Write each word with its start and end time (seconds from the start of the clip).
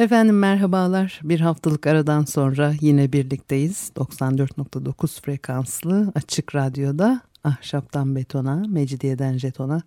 Efendim 0.00 0.38
merhabalar. 0.38 1.20
Bir 1.22 1.40
haftalık 1.40 1.86
aradan 1.86 2.24
sonra 2.24 2.74
yine 2.80 3.12
birlikteyiz. 3.12 3.92
94.9 3.96 5.22
frekanslı 5.22 6.12
açık 6.14 6.54
radyoda 6.54 7.20
ahşaptan 7.44 8.16
betona, 8.16 8.64
mecidiyeden 8.68 9.38
jetona 9.38 9.82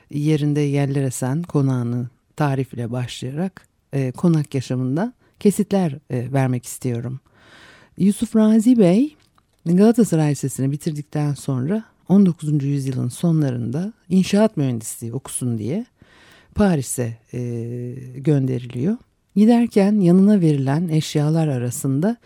yerinde 0.09 0.59
yerler 0.59 1.04
esen 1.04 1.44
konağını 1.44 2.09
tarifle 2.36 2.92
başlayarak 2.92 3.67
konak 4.17 4.56
yaşamında 4.56 5.14
kesitler 5.39 6.00
vermek 6.09 6.66
istiyorum. 6.66 7.20
Yusuf 7.98 8.36
Razi 8.36 8.80
Bey 8.80 9.16
Galatasaray 9.66 10.31
Lisesi'ni 10.31 10.72
bitirdikten 10.72 11.34
sonra 11.34 11.84
19. 12.09 12.63
yüzyılın 12.63 13.09
sonlarında 13.09 13.93
inşaat 14.09 14.57
mühendisliği 14.57 15.13
okusun 15.13 15.57
diye 15.57 15.85
Paris'e 16.55 17.17
e, 17.33 17.39
gönderiliyor. 18.15 18.97
Giderken 19.35 19.99
yanına 19.99 20.41
verilen 20.41 20.87
eşyalar 20.87 21.47
arasında 21.47 22.17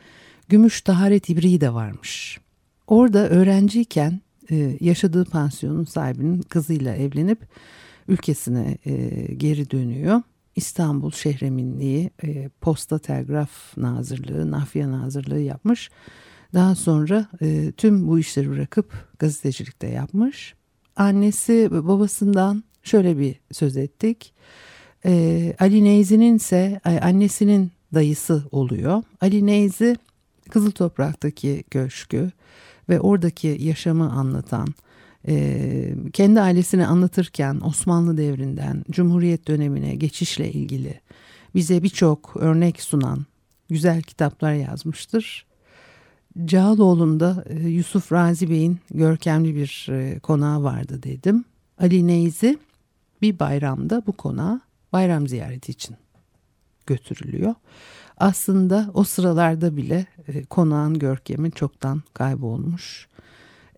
gümüş 0.49 0.82
taharet 0.82 1.30
ibriği 1.30 1.61
de 1.61 1.73
varmış. 1.73 2.39
Orada 2.87 3.30
öğrenciyken 3.30 4.21
e, 4.52 4.77
yaşadığı 4.80 5.26
pansiyonun 5.26 5.83
sahibinin 5.83 6.42
kızıyla 6.42 6.95
evlenip 6.95 7.39
ülkesine 8.08 8.77
e, 8.86 8.95
geri 9.33 9.71
dönüyor. 9.71 10.21
İstanbul 10.55 11.11
Şehreminliği 11.11 12.11
e, 12.23 12.49
Posta 12.61 12.99
Telgraf 12.99 13.77
Nazırlığı, 13.77 14.52
Nafya 14.52 14.92
Nazırlığı 14.92 15.39
yapmış. 15.39 15.89
Daha 16.58 16.76
sonra 16.76 17.28
e, 17.42 17.72
tüm 17.72 18.08
bu 18.08 18.20
işleri 18.20 18.50
bırakıp 18.50 18.94
gazetecilikte 19.20 19.88
yapmış. 19.88 20.56
Annesi 20.95 21.70
babasından 21.72 22.64
şöyle 22.84 23.18
bir 23.18 23.36
söz 23.52 23.78
ettik. 23.78 24.34
E, 25.06 25.56
Ali 25.60 25.84
Neyzi'nin 25.84 26.36
ise 26.36 26.82
annesinin 27.02 27.72
dayısı 27.94 28.44
oluyor. 28.52 29.04
Ali 29.22 29.46
Neyzi 29.46 29.96
Kızıl 30.50 30.72
Toprak'taki 30.72 31.64
köşkü 31.72 32.32
ve 32.90 33.00
oradaki 33.00 33.58
yaşamı 33.60 34.12
anlatan, 34.12 34.67
e, 35.28 35.96
kendi 36.14 36.42
ailesini 36.42 36.88
anlatırken 36.88 37.60
Osmanlı 37.66 38.17
devrinden 38.17 38.86
Cumhuriyet 38.92 39.48
dönemine 39.48 39.96
geçişle 39.96 40.52
ilgili 40.52 41.02
bize 41.56 41.84
birçok 41.84 42.38
örnek 42.38 42.82
sunan 42.82 43.26
güzel 43.70 44.02
kitaplar 44.02 44.54
yazmıştır. 44.54 45.47
Cağaloğlu'nda 46.45 47.43
e, 47.49 47.67
Yusuf 47.67 48.11
Razi 48.11 48.49
Bey'in 48.49 48.80
görkemli 48.92 49.55
bir 49.55 49.87
e, 49.92 50.20
konağı 50.20 50.64
vardı 50.64 51.03
dedim. 51.03 51.45
Ali 51.80 52.08
Neyzi 52.08 52.58
bir 53.21 53.39
bayramda 53.39 54.03
bu 54.08 54.11
konağa 54.11 54.61
bayram 54.93 55.27
ziyareti 55.27 55.71
için 55.71 55.95
götürülüyor. 56.86 57.55
Aslında 58.17 58.92
o 58.93 59.03
sıralarda 59.03 59.77
bile 59.77 60.05
e, 60.27 60.45
konağın 60.45 60.99
görkemi 60.99 61.52
çoktan 61.52 62.03
kaybolmuş. 62.14 63.08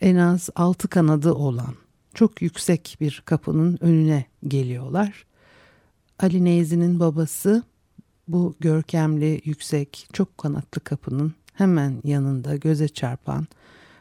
En 0.02 0.16
az 0.16 0.50
altı 0.56 0.88
kanadı 0.88 1.34
olan 1.34 1.76
çok 2.14 2.42
yüksek 2.42 2.98
bir 3.02 3.24
kapının 3.26 3.78
önüne 3.82 4.26
geliyorlar. 4.48 5.26
Ali 6.20 6.46
Neyzi'nin 6.46 7.00
babası 7.00 7.64
bu 8.28 8.56
görkemli, 8.60 9.42
yüksek, 9.46 10.08
çok 10.14 10.38
kanatlı 10.38 10.82
kapının 10.84 11.34
hemen 11.60 12.02
yanında 12.04 12.56
göze 12.56 12.88
çarpan 12.88 13.48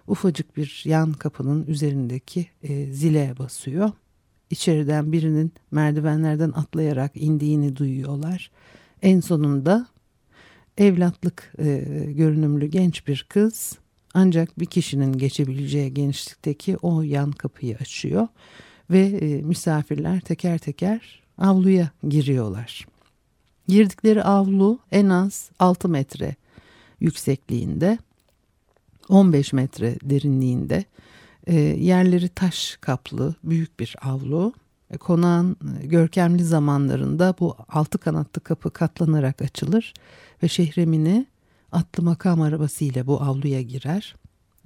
ufacık 0.07 0.57
bir 0.57 0.83
yan 0.85 1.13
kapının 1.13 1.67
üzerindeki 1.67 2.47
e, 2.63 2.93
zile 2.93 3.35
basıyor. 3.39 3.91
İçeriden 4.51 5.13
birinin 5.13 5.53
merdivenlerden 5.71 6.51
atlayarak 6.51 7.13
indiğini 7.15 7.77
duyuyorlar. 7.77 8.51
En 9.03 9.21
sonunda 9.21 9.87
evlatlık 10.79 11.53
e, 11.59 11.85
görünümlü 12.09 12.67
genç 12.67 13.07
bir 13.07 13.27
kız 13.29 13.79
ancak 14.15 14.61
bir 14.61 14.67
kişinin 14.67 15.13
geçebileceği 15.13 15.95
genişlikteki 15.95 16.77
o 16.77 17.03
yan 17.03 17.33
kapıyı 17.33 17.77
açıyor 17.77 18.29
ve 18.91 19.01
e, 19.01 19.43
misafirler 19.43 20.21
teker 20.21 20.59
teker 20.59 21.23
avluya 21.39 21.91
giriyorlar. 22.09 22.87
Girdikleri 23.69 24.23
avlu 24.23 24.79
en 24.93 25.09
az 25.09 25.51
6 25.59 25.89
metre 25.89 26.37
yüksekliğinde 27.01 27.99
15 29.09 29.53
metre 29.53 29.97
derinliğinde 30.03 30.85
e, 31.47 31.55
yerleri 31.61 32.29
taş 32.29 32.79
kaplı 32.81 33.35
büyük 33.45 33.81
bir 33.81 33.97
avlu. 34.03 34.53
E, 34.91 34.97
konağın 34.97 35.57
e, 35.83 35.87
görkemli 35.87 36.45
zamanlarında 36.45 37.35
bu 37.41 37.57
altı 37.69 37.99
kanatlı 37.99 38.41
kapı 38.41 38.71
katlanarak 38.71 39.43
açılır 39.43 39.95
ve 40.43 40.49
şehremini 40.49 41.27
atlı 41.73 42.03
makam 42.03 42.41
arabasıyla 42.41 43.07
bu 43.07 43.23
avluya 43.23 43.63
girer. 43.63 44.15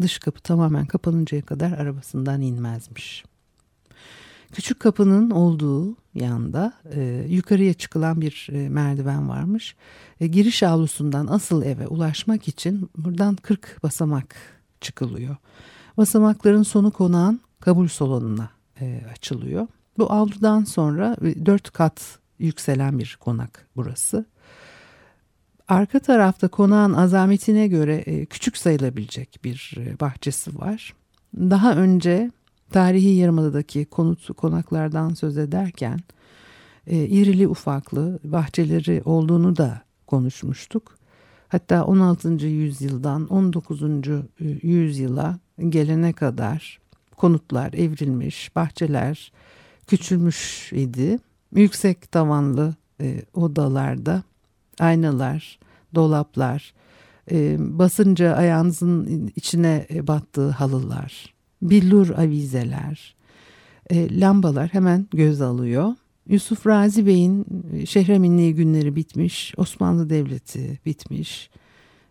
Dış 0.01 0.19
kapı 0.19 0.41
tamamen 0.41 0.87
kapanıncaya 0.87 1.43
kadar 1.43 1.73
arabasından 1.73 2.41
inmezmiş. 2.41 3.25
Küçük 4.53 4.81
kapının 4.81 5.31
olduğu 5.31 5.97
yanda 6.15 6.73
e, 6.95 7.27
yukarıya 7.29 7.75
çıkılan 7.75 8.21
bir 8.21 8.49
e, 8.53 8.69
merdiven 8.69 9.29
varmış. 9.29 9.77
E, 10.21 10.27
giriş 10.27 10.63
avlusundan 10.63 11.27
asıl 11.27 11.63
eve 11.63 11.87
ulaşmak 11.87 12.49
için 12.49 12.91
buradan 12.97 13.37
40 13.37 13.83
basamak 13.83 14.37
çıkılıyor. 14.81 15.37
Basamakların 15.97 16.63
sonu 16.63 16.91
konağın 16.91 17.41
kabul 17.61 17.89
salonuna 17.89 18.51
e, 18.81 19.03
açılıyor. 19.13 19.67
Bu 19.99 20.13
avludan 20.13 20.65
sonra 20.65 21.17
e, 21.23 21.47
4 21.47 21.71
kat 21.71 22.19
yükselen 22.39 22.99
bir 22.99 23.17
konak 23.21 23.67
burası. 23.77 24.25
Arka 25.69 25.99
tarafta 25.99 26.49
konağın 26.49 26.93
azametine 26.93 27.69
göre 27.69 27.97
e, 27.97 28.27
küçük 28.27 28.57
sayılabilecek 28.57 29.41
bir 29.45 29.75
e, 29.79 30.01
bahçesi 30.01 30.59
var. 30.59 30.95
Daha 31.35 31.75
önce 31.75 32.31
tarihi 32.73 33.09
yarımadadaki 33.09 33.85
konut 33.85 34.37
konaklardan 34.37 35.15
söz 35.15 35.39
ederken 35.39 36.01
e, 36.87 36.97
irili 36.97 37.49
ufaklı 37.49 38.19
bahçeleri 38.25 39.03
olduğunu 39.05 39.57
da 39.57 39.83
konuşmuştuk. 40.07 40.97
Hatta 41.49 41.85
16. 41.85 42.47
yüzyıldan 42.47 43.27
19. 43.27 43.83
E, 43.83 44.23
yüzyıla 44.63 45.39
gelene 45.69 46.13
kadar 46.13 46.81
konutlar 47.17 47.73
evrilmiş, 47.73 48.57
bahçeler 48.57 49.33
küçülmüş 49.87 50.73
idi. 50.73 51.19
Yüksek 51.55 52.13
tavanlı 52.13 52.75
e, 53.01 53.23
odalarda 53.35 54.23
aynalar, 54.79 55.59
dolaplar, 55.95 56.75
e, 57.31 57.57
basınca 57.59 58.35
ayağınızın 58.35 59.33
içine 59.37 59.87
battığı 60.03 60.51
halılar, 60.51 61.32
billur 61.63 62.11
avizeler, 62.11 63.15
e, 63.91 64.21
lambalar 64.21 64.69
hemen 64.69 65.07
göz 65.13 65.41
alıyor. 65.41 65.95
Yusuf 66.29 66.67
Razi 66.67 67.07
Bey'in 67.07 67.47
şehreminliği 67.87 68.55
günleri 68.55 68.97
bitmiş, 68.97 69.55
Osmanlı 69.57 70.11
Devleti 70.11 70.79
bitmiş, 70.87 71.51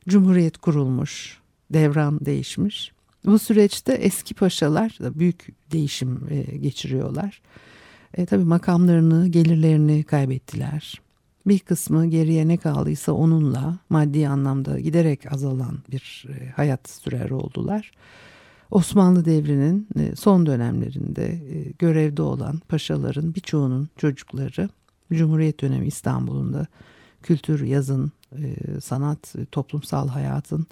Cumhuriyet 0.10 0.58
kurulmuş, 0.58 1.40
devran 1.74 2.20
değişmiş. 2.26 2.92
Bu 3.26 3.40
süreçte 3.40 3.94
eski 3.94 4.34
paşalar 4.34 4.98
da 5.00 5.20
büyük 5.20 5.48
değişim 5.72 6.28
e, 6.30 6.58
geçiriyorlar. 6.58 7.42
E, 8.14 8.26
tabii 8.26 8.44
makamlarını, 8.44 9.28
gelirlerini 9.28 10.04
kaybettiler. 10.04 11.02
Bir 11.48 11.60
kısmı 11.60 12.06
geriye 12.06 12.48
ne 12.48 12.58
kaldıysa 12.58 13.12
onunla 13.12 13.80
maddi 13.90 14.28
anlamda 14.28 14.80
giderek 14.80 15.34
azalan 15.34 15.80
bir 15.92 16.26
e, 16.30 16.50
hayat 16.50 16.90
sürer 16.90 17.30
oldular. 17.30 17.92
Osmanlı 18.72 19.26
devrinin 19.26 19.88
e, 20.00 20.16
son 20.16 20.46
dönemlerinde 20.46 21.26
e, 21.26 21.72
görevde 21.80 22.22
olan 22.22 22.62
paşaların 22.68 23.36
birçoğunun 23.36 23.90
çocukları 23.98 24.70
Cumhuriyet 25.14 25.62
dönemi 25.62 25.88
İstanbul'unda 25.88 26.68
kültür, 27.24 27.64
yazın, 27.64 28.12
e, 28.32 28.56
sanat, 28.82 29.36
toplumsal 29.52 30.08
hayatın 30.08 30.68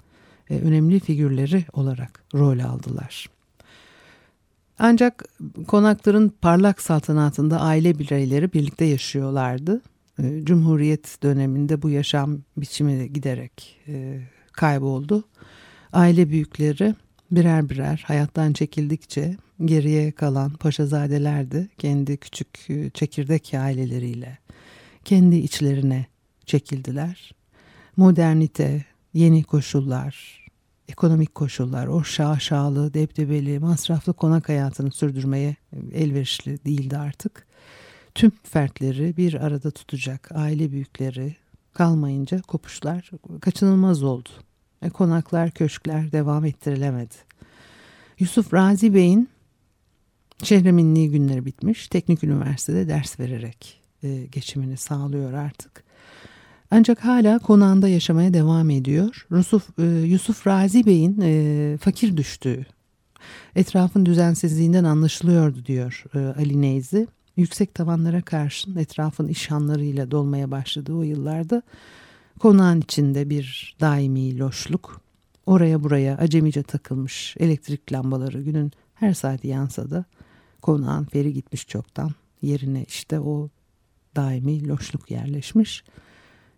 önemli 0.50 1.00
figürleri 1.00 1.64
olarak 1.72 2.24
rol 2.34 2.58
aldılar. 2.58 3.30
Ancak 4.78 5.24
konakların 5.66 6.28
parlak 6.28 6.80
saltanatında 6.80 7.60
aile 7.60 7.98
bireyleri 7.98 8.52
birlikte 8.52 8.84
yaşıyorlardı. 8.84 9.80
Cumhuriyet 10.42 11.22
döneminde 11.22 11.82
bu 11.82 11.90
yaşam 11.90 12.38
biçimi 12.56 13.12
giderek 13.12 13.80
kayboldu. 14.52 15.24
Aile 15.92 16.30
büyükleri 16.30 16.94
birer 17.30 17.70
birer 17.70 18.04
hayattan 18.06 18.52
çekildikçe 18.52 19.36
geriye 19.64 20.12
kalan 20.12 20.50
paşazadeler 20.50 21.50
de 21.50 21.68
kendi 21.78 22.16
küçük 22.16 22.70
e, 22.70 22.90
çekirdek 22.90 23.54
aileleriyle 23.54 24.38
kendi 25.04 25.36
içlerine 25.36 26.06
çekildiler. 26.46 27.32
Modernite, 27.96 28.84
yeni 29.14 29.42
koşullar, 29.42 30.46
ekonomik 30.88 31.34
koşullar, 31.34 31.86
o 31.86 32.04
şaşalı, 32.04 32.94
debdebeli, 32.94 33.58
masraflı 33.58 34.12
konak 34.12 34.48
hayatını 34.48 34.90
sürdürmeye 34.90 35.56
elverişli 35.92 36.64
değildi 36.64 36.98
artık. 36.98 37.46
Tüm 38.14 38.32
fertleri 38.42 39.16
bir 39.16 39.34
arada 39.34 39.70
tutacak 39.70 40.28
aile 40.34 40.72
büyükleri 40.72 41.36
kalmayınca 41.74 42.42
kopuşlar 42.42 43.10
kaçınılmaz 43.40 44.02
oldu. 44.02 44.28
E, 44.82 44.90
konaklar, 44.90 45.50
köşkler 45.50 46.12
devam 46.12 46.44
ettirilemedi. 46.44 47.14
Yusuf 48.18 48.54
Razi 48.54 48.94
Bey'in 48.94 49.28
şehre 50.42 50.70
günleri 51.06 51.46
bitmiş. 51.46 51.88
Teknik 51.88 52.24
üniversitede 52.24 52.88
ders 52.88 53.20
vererek 53.20 53.80
e, 54.02 54.26
geçimini 54.32 54.76
sağlıyor 54.76 55.32
artık. 55.32 55.84
Ancak 56.70 57.04
hala 57.04 57.38
konağında 57.38 57.88
yaşamaya 57.88 58.34
devam 58.34 58.70
ediyor. 58.70 59.26
Yusuf, 59.30 59.78
e, 59.78 59.82
Yusuf 59.84 60.46
Razi 60.46 60.86
Bey'in 60.86 61.20
e, 61.22 61.76
fakir 61.80 62.16
düştüğü, 62.16 62.66
etrafın 63.56 64.06
düzensizliğinden 64.06 64.84
anlaşılıyordu 64.84 65.66
diyor 65.66 66.04
e, 66.14 66.18
Ali 66.18 66.62
Neyzi. 66.62 67.06
Yüksek 67.36 67.74
tavanlara 67.74 68.22
karşın 68.22 68.76
etrafın 68.76 69.28
işhanlarıyla 69.28 70.10
dolmaya 70.10 70.50
başladığı 70.50 70.94
o 70.94 71.02
yıllarda 71.02 71.62
Konağın 72.40 72.80
içinde 72.80 73.30
bir 73.30 73.76
daimi 73.80 74.38
loşluk. 74.38 75.00
Oraya 75.46 75.84
buraya 75.84 76.16
acemice 76.16 76.62
takılmış 76.62 77.36
elektrik 77.40 77.92
lambaları 77.92 78.42
günün 78.42 78.72
her 78.94 79.14
saati 79.14 79.48
yansa 79.48 79.90
da 79.90 80.04
konağın 80.62 81.04
feri 81.04 81.32
gitmiş 81.32 81.68
çoktan. 81.68 82.10
Yerine 82.42 82.84
işte 82.88 83.20
o 83.20 83.48
daimi 84.16 84.68
loşluk 84.68 85.10
yerleşmiş. 85.10 85.84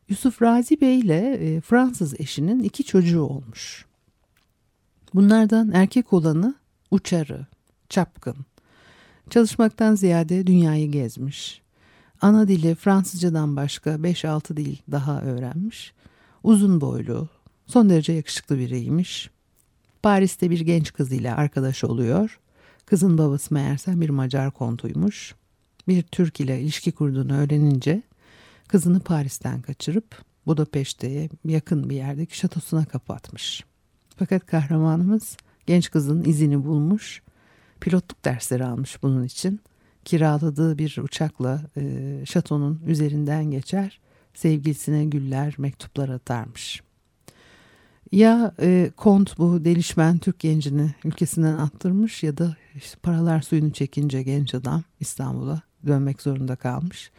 Yusuf 0.08 0.42
Razi 0.42 0.80
Bey 0.80 0.98
ile 0.98 1.32
e, 1.34 1.60
Fransız 1.60 2.20
eşinin 2.20 2.62
iki 2.62 2.84
çocuğu 2.84 3.22
olmuş. 3.22 3.86
Bunlardan 5.14 5.70
erkek 5.72 6.12
olanı 6.12 6.54
uçarı, 6.90 7.46
çapkın. 7.88 8.36
Çalışmaktan 9.30 9.94
ziyade 9.94 10.46
dünyayı 10.46 10.90
gezmiş. 10.90 11.61
Ana 12.22 12.48
dili 12.48 12.74
Fransızcadan 12.74 13.56
başka 13.56 13.90
5-6 13.90 14.56
dil 14.56 14.76
daha 14.90 15.22
öğrenmiş. 15.22 15.92
Uzun 16.42 16.80
boylu, 16.80 17.28
son 17.66 17.90
derece 17.90 18.12
yakışıklı 18.12 18.58
biriymiş. 18.58 19.30
Paris'te 20.02 20.50
bir 20.50 20.60
genç 20.60 20.92
kızıyla 20.92 21.36
arkadaş 21.36 21.84
oluyor. 21.84 22.40
Kızın 22.86 23.18
babası 23.18 23.54
meğerse 23.54 24.00
bir 24.00 24.10
Macar 24.10 24.50
kontuymuş. 24.50 25.34
Bir 25.88 26.02
Türk 26.02 26.40
ile 26.40 26.60
ilişki 26.60 26.92
kurduğunu 26.92 27.36
öğrenince 27.36 28.02
kızını 28.68 29.00
Paris'ten 29.00 29.62
kaçırıp 29.62 30.22
Budapeşte'ye 30.46 31.28
yakın 31.44 31.90
bir 31.90 31.96
yerdeki 31.96 32.38
şatosuna 32.38 32.84
kapatmış. 32.84 33.64
Fakat 34.16 34.46
kahramanımız 34.46 35.36
genç 35.66 35.90
kızın 35.90 36.24
izini 36.24 36.64
bulmuş, 36.64 37.22
pilotluk 37.80 38.24
dersleri 38.24 38.64
almış 38.64 39.02
bunun 39.02 39.24
için 39.24 39.60
kiraladığı 40.04 40.78
bir 40.78 40.98
uçakla 41.02 41.62
e, 41.76 42.12
şatonun 42.26 42.80
üzerinden 42.86 43.44
geçer, 43.44 44.00
sevgilisine 44.34 45.04
güller, 45.04 45.54
mektuplar 45.58 46.08
atarmış. 46.08 46.82
Ya 48.12 48.54
e, 48.60 48.90
kont 48.96 49.38
bu 49.38 49.64
delişmen 49.64 50.18
Türk 50.18 50.38
gencini 50.38 50.94
ülkesinden 51.04 51.58
attırmış 51.58 52.22
ya 52.22 52.38
da 52.38 52.56
işte 52.76 52.98
paralar 53.02 53.42
suyunu 53.42 53.72
çekince 53.72 54.22
genç 54.22 54.54
adam 54.54 54.82
İstanbul'a 55.00 55.62
dönmek 55.86 56.22
zorunda 56.22 56.56
kalmış. 56.56 57.10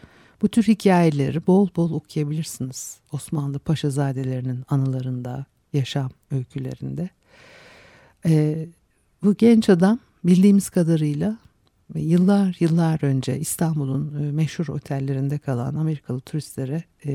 Bu 0.42 0.50
tür 0.50 0.64
hikayeleri 0.64 1.48
bol 1.48 1.68
bol 1.76 1.92
okuyabilirsiniz 1.92 2.98
Osmanlı 3.12 3.60
paşazadelerinin 3.60 4.64
anılarında, 4.70 5.46
yaşam 5.74 6.12
öykülerinde. 6.32 7.10
E, 8.26 8.66
bu 9.24 9.36
genç 9.36 9.70
adam 9.70 10.00
bildiğimiz 10.24 10.70
kadarıyla 10.70 11.38
yıllar 11.96 12.58
yıllar 12.60 13.04
önce 13.04 13.40
İstanbul'un 13.40 14.24
e, 14.24 14.32
meşhur 14.32 14.68
otellerinde 14.68 15.38
kalan 15.38 15.76
Amerikalı 15.76 16.20
turistlere 16.20 16.84
e, 17.06 17.12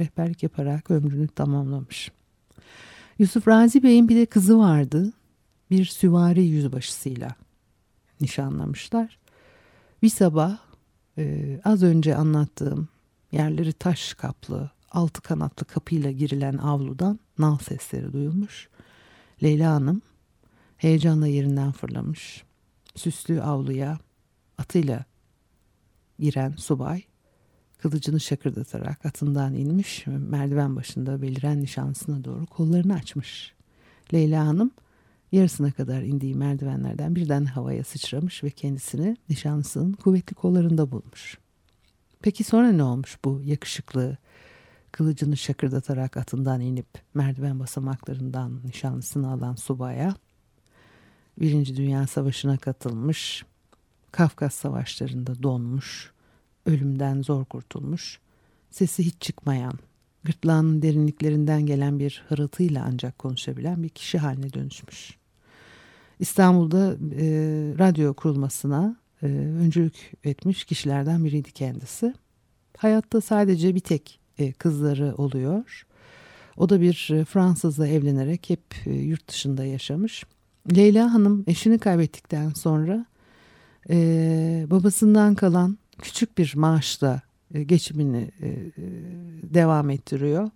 rehberlik 0.00 0.42
yaparak 0.42 0.90
ömrünü 0.90 1.28
tamamlamış. 1.28 2.12
Yusuf 3.18 3.48
Razi 3.48 3.82
Bey'in 3.82 4.08
bir 4.08 4.16
de 4.16 4.26
kızı 4.26 4.58
vardı. 4.58 5.12
Bir 5.70 5.84
süvari 5.84 6.42
yüzbaşısıyla 6.42 7.34
nişanlamışlar. 8.20 9.18
Bir 10.02 10.08
sabah 10.08 10.58
e, 11.18 11.60
az 11.64 11.82
önce 11.82 12.16
anlattığım 12.16 12.88
yerleri 13.32 13.72
taş 13.72 14.14
kaplı, 14.14 14.70
altı 14.90 15.20
kanatlı 15.20 15.66
kapıyla 15.66 16.10
girilen 16.10 16.56
avludan 16.56 17.18
nal 17.38 17.58
sesleri 17.58 18.12
duyulmuş. 18.12 18.68
Leyla 19.42 19.72
Hanım 19.74 20.02
heyecanla 20.76 21.26
yerinden 21.26 21.72
fırlamış 21.72 22.44
süslü 22.94 23.42
avluya 23.42 23.98
atıyla 24.58 25.04
giren 26.18 26.54
subay 26.56 27.02
kılıcını 27.78 28.20
şakırdatarak 28.20 29.06
atından 29.06 29.54
inmiş 29.54 30.06
merdiven 30.06 30.76
başında 30.76 31.22
beliren 31.22 31.60
nişanlısına 31.60 32.24
doğru 32.24 32.46
kollarını 32.46 32.94
açmış. 32.94 33.54
Leyla 34.14 34.46
Hanım 34.46 34.70
yarısına 35.32 35.72
kadar 35.72 36.02
indiği 36.02 36.34
merdivenlerden 36.34 37.16
birden 37.16 37.44
havaya 37.44 37.84
sıçramış 37.84 38.44
ve 38.44 38.50
kendisini 38.50 39.16
nişanlısının 39.28 39.92
kuvvetli 39.92 40.34
kollarında 40.34 40.90
bulmuş. 40.90 41.38
Peki 42.22 42.44
sonra 42.44 42.72
ne 42.72 42.82
olmuş 42.82 43.18
bu 43.24 43.42
yakışıklı 43.44 44.16
kılıcını 44.92 45.36
şakırdatarak 45.36 46.16
atından 46.16 46.60
inip 46.60 46.86
merdiven 47.14 47.60
basamaklarından 47.60 48.60
nişanlısını 48.64 49.30
alan 49.30 49.54
subaya? 49.54 50.14
Birinci 51.40 51.76
Dünya 51.76 52.06
Savaşı'na 52.06 52.56
katılmış, 52.56 53.44
Kafkas 54.12 54.54
Savaşları'nda 54.54 55.42
donmuş, 55.42 56.12
ölümden 56.66 57.22
zor 57.22 57.44
kurtulmuş, 57.44 58.20
sesi 58.70 59.06
hiç 59.06 59.14
çıkmayan, 59.20 59.78
gırtlağının 60.24 60.82
derinliklerinden 60.82 61.66
gelen 61.66 61.98
bir 61.98 62.24
hırıltıyla 62.28 62.84
ancak 62.88 63.18
konuşabilen 63.18 63.82
bir 63.82 63.88
kişi 63.88 64.18
haline 64.18 64.52
dönüşmüş. 64.52 65.16
İstanbul'da 66.20 66.96
e, 67.20 67.26
radyo 67.78 68.14
kurulmasına 68.14 68.96
e, 69.22 69.26
öncülük 69.26 70.12
etmiş 70.24 70.64
kişilerden 70.64 71.24
biriydi 71.24 71.52
kendisi. 71.52 72.14
Hayatta 72.76 73.20
sadece 73.20 73.74
bir 73.74 73.80
tek 73.80 74.20
e, 74.38 74.52
kızları 74.52 75.14
oluyor. 75.16 75.86
O 76.56 76.68
da 76.68 76.80
bir 76.80 77.10
e, 77.12 77.24
Fransızla 77.24 77.88
evlenerek 77.88 78.50
hep 78.50 78.62
e, 78.86 78.92
yurt 78.92 79.28
dışında 79.28 79.64
yaşamış. 79.64 80.24
Leyla 80.72 81.14
Hanım 81.14 81.44
eşini 81.46 81.78
kaybettikten 81.78 82.50
sonra 82.50 83.06
e, 83.90 84.66
babasından 84.70 85.34
kalan 85.34 85.78
küçük 85.98 86.38
bir 86.38 86.52
maaşla 86.56 87.20
e, 87.54 87.62
geçimini 87.62 88.30
e, 88.42 88.48
devam 89.54 89.90
ettiriyor. 89.90 90.50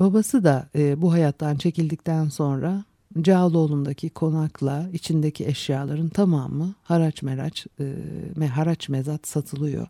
Babası 0.00 0.44
da 0.44 0.68
e, 0.74 1.02
bu 1.02 1.12
hayattan 1.12 1.56
çekildikten 1.56 2.28
sonra 2.28 2.84
Cağaloğlu'ndaki 3.20 4.10
konakla 4.10 4.88
içindeki 4.92 5.46
eşyaların 5.46 6.08
tamamı 6.08 6.74
haraç 6.82 7.22
meraç 7.22 7.66
e, 8.40 8.46
haraç 8.46 8.88
mezat 8.88 9.28
satılıyor. 9.28 9.86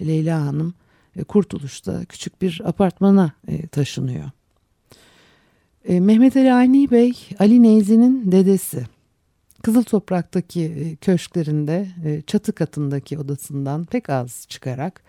Leyla 0.00 0.46
Hanım 0.46 0.74
e, 1.16 1.24
Kurtuluş'ta 1.24 2.04
küçük 2.04 2.42
bir 2.42 2.62
apartmana 2.64 3.32
e, 3.48 3.66
taşınıyor. 3.66 4.30
E, 5.88 6.00
Mehmet 6.00 6.36
Ali 6.36 6.52
Ani 6.52 6.90
Bey 6.90 7.12
Ali 7.38 7.62
Neyzi'nin 7.62 8.32
dedesi. 8.32 8.86
Kızıl 9.62 9.82
Toprak'taki 9.82 10.64
e, 10.64 10.96
köşklerinde 10.96 11.88
e, 12.04 12.22
çatı 12.22 12.52
katındaki 12.52 13.18
odasından 13.18 13.84
pek 13.84 14.10
az 14.10 14.46
çıkarak 14.48 15.02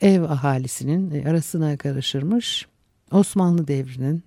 ev 0.00 0.22
ahalisinin 0.22 1.10
e, 1.10 1.30
arasına 1.30 1.76
karışırmış. 1.76 2.66
Osmanlı 3.12 3.68
devrinin 3.68 4.22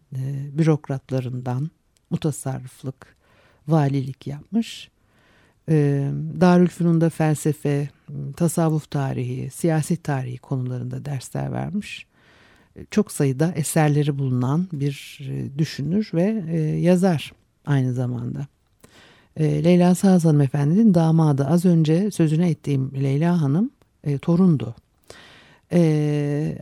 bürokratlarından 0.58 1.70
mutasarrıflık, 2.10 3.15
valilik 3.68 4.27
yapmış. 4.27 4.89
Darülfünun'da 6.42 7.10
felsefe, 7.10 7.89
tasavvuf 8.38 8.92
tarihi, 8.92 9.50
siyaset 9.50 10.03
tarihi 10.03 10.38
konularında 10.38 11.06
dersler 11.06 11.51
vermiş. 11.51 12.08
Çok 12.92 13.12
sayıda 13.12 13.53
eserleri 13.56 14.20
bulunan 14.20 14.68
bir 14.74 15.20
düşünür 15.58 16.12
ve 16.13 16.24
yazar 16.80 17.34
aynı 17.65 17.94
zamanda. 17.94 18.48
Leyla 19.39 19.96
Sağız 19.96 20.25
Hanımefendi'nin 20.25 20.94
damadı 20.94 21.46
az 21.46 21.65
önce 21.65 22.12
sözüne 22.12 22.50
ettiğim 22.50 22.92
Leyla 23.03 23.42
Hanım 23.42 23.72
torundu. 24.22 24.75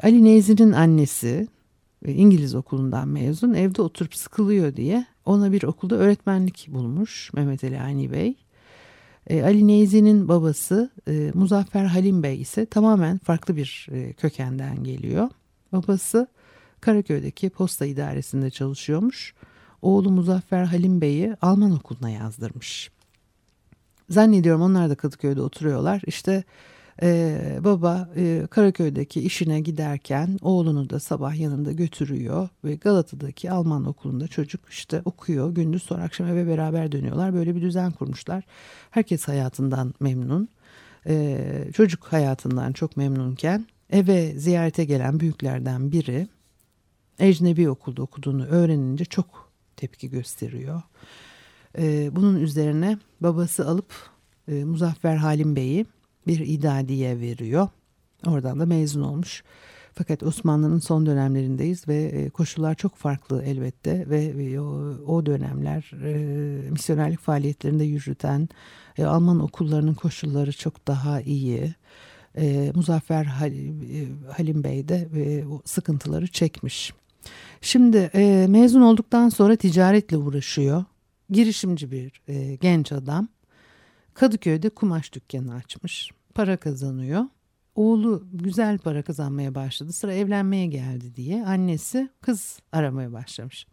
Ali 0.03 0.24
Neyzi'nin 0.24 0.72
annesi 0.72 1.48
İngiliz 2.08 2.56
okulundan 2.56 3.08
mezun 3.08 3.53
evde 3.53 3.82
oturup 3.82 4.15
sıkılıyor 4.15 4.75
diye 4.75 5.06
ona 5.25 5.51
bir 5.51 5.63
okulda 5.63 5.96
öğretmenlik 5.96 6.68
bulmuş 6.72 7.34
Mehmet 7.34 7.63
Ali 7.63 7.80
Ani 7.80 8.12
Bey. 8.12 8.36
E, 9.27 9.44
Ali 9.44 9.68
Neyzi'nin 9.68 10.27
babası 10.27 10.89
e, 11.08 11.32
Muzaffer 11.34 11.86
Halim 11.86 12.24
Bey 12.24 12.41
ise 12.41 12.65
tamamen 12.65 13.18
farklı 13.18 13.56
bir 13.56 13.88
e, 13.91 14.13
kökenden 14.13 14.84
geliyor. 14.84 15.30
Babası 15.72 16.28
Karaköy'deki 16.82 17.50
posta 17.50 17.86
idaresinde 17.86 18.50
çalışıyormuş. 18.50 19.34
Oğlu 19.82 20.12
Muzaffer 20.12 20.63
Halim 20.63 21.01
Bey'i 21.01 21.36
Alman 21.42 21.72
okuluna 21.72 22.10
yazdırmış. 22.10 22.92
Zannediyorum 24.10 24.62
onlar 24.62 24.90
da 24.90 24.96
Kadıköy'de 24.96 25.42
oturuyorlar. 25.42 26.01
İşte 26.08 26.44
ee, 27.04 27.60
baba 27.63 28.10
e, 28.16 28.48
Karaköy'deki 28.50 29.22
işine 29.22 29.60
giderken 29.60 30.38
oğlunu 30.42 30.90
da 30.90 31.00
sabah 31.00 31.36
yanında 31.36 31.72
götürüyor 31.72 32.50
ve 32.63 32.75
Galata'daki 32.75 33.51
Alman 33.51 33.86
okulunda 33.86 34.28
çocuk 34.28 34.70
işte 34.70 35.01
okuyor 35.06 35.56
gündüz 35.56 35.84
sonra 35.84 36.04
akşam 36.04 36.28
eve 36.28 36.48
beraber 36.48 36.92
dönüyorlar 36.92 37.34
böyle 37.34 37.56
bir 37.56 37.62
düzen 37.62 37.92
kurmuşlar 37.92 38.44
herkes 38.92 39.28
hayatından 39.28 39.94
memnun 40.00 40.50
ee, 41.08 41.68
çocuk 41.74 42.04
hayatından 42.04 42.74
çok 42.74 42.98
memnunken 42.98 43.66
eve 43.91 44.33
ziyarete 44.39 44.86
gelen 44.86 45.19
büyüklerden 45.19 45.91
biri 45.91 46.27
ecnebi 47.19 47.69
okulda 47.69 48.01
okuduğunu 48.01 48.45
öğrenince 48.45 49.05
çok 49.05 49.51
tepki 49.77 50.10
gösteriyor 50.10 50.81
ee, 51.77 52.15
bunun 52.15 52.41
üzerine 52.41 52.98
babası 53.21 53.67
alıp 53.67 53.93
e, 54.48 54.63
Muzaffer 54.63 55.15
Halim 55.15 55.55
Bey'i 55.55 55.86
bir 56.27 56.39
idadiye 56.39 57.19
veriyor. 57.19 57.67
Oradan 58.27 58.60
da 58.60 58.65
mezun 58.65 59.01
olmuş. 59.01 59.43
Fakat 59.93 60.24
Osmanlı'nın 60.24 60.79
son 60.79 61.05
dönemlerindeyiz 61.05 61.88
ve 61.88 62.03
e, 62.03 62.29
koşullar 62.29 62.75
çok 62.75 62.95
farklı 62.95 63.43
elbette 63.43 64.10
ve 64.10 64.24
e, 64.24 64.60
o 65.07 65.25
dönemler 65.25 65.91
e, 66.03 66.69
misyonerlik 66.69 67.19
faaliyetlerinde 67.19 67.83
yürüten 67.83 68.50
Alman 69.00 69.39
okullarının 69.39 69.93
koşulları 69.93 70.51
çok 70.51 70.88
daha 70.88 71.21
iyi. 71.21 71.75
Muzaffer 72.75 73.25
Halim 73.25 74.63
Bey 74.63 74.88
de 74.88 75.09
o 75.51 75.61
sıkıntıları 75.65 76.27
çekmiş. 76.27 76.93
Şimdi 77.61 78.11
mezun 78.50 78.81
olduktan 78.81 79.29
sonra 79.29 79.55
ticaretle 79.55 80.17
uğraşıyor. 80.17 80.85
Girişimci 81.29 81.91
bir 81.91 82.21
genç 82.61 82.91
adam. 82.91 83.27
Kadıköy'de 84.13 84.69
kumaş 84.69 85.13
dükkanı 85.13 85.53
açmış. 85.55 86.09
Para 86.33 86.57
kazanıyor. 86.57 87.23
Oğlu 87.75 88.23
güzel 88.33 88.77
para 88.77 89.01
kazanmaya 89.01 89.55
başladı. 89.55 89.93
Sıra 89.93 90.13
evlenmeye 90.13 90.65
geldi 90.65 91.15
diye 91.15 91.45
annesi 91.45 92.09
kız 92.21 92.59
aramaya 92.71 93.13
başlamış. 93.13 93.67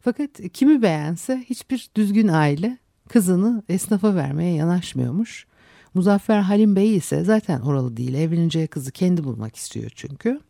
Fakat 0.00 0.30
kimi 0.52 0.82
beğense 0.82 1.44
hiçbir 1.50 1.90
düzgün 1.96 2.28
aile 2.28 2.78
kızını 3.08 3.62
esnafa 3.68 4.14
vermeye 4.14 4.54
yanaşmıyormuş. 4.54 5.46
Muzaffer 5.94 6.40
Halim 6.40 6.76
Bey 6.76 6.96
ise 6.96 7.24
zaten 7.24 7.60
oralı 7.60 7.96
değil 7.96 8.14
evleneceği 8.14 8.66
kızı 8.66 8.92
kendi 8.92 9.24
bulmak 9.24 9.56
istiyor 9.56 9.90
çünkü. 9.94 10.40